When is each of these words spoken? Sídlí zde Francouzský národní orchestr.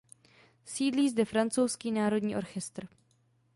Sídlí 0.65 1.09
zde 1.09 1.25
Francouzský 1.25 1.91
národní 1.91 2.35
orchestr. 2.35 2.87